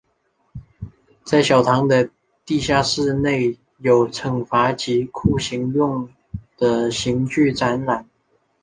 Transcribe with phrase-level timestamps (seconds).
[1.23, 2.09] 在小堂的
[2.43, 6.09] 地下室内有惩罚及酷刑用
[6.57, 8.09] 的刑具展览。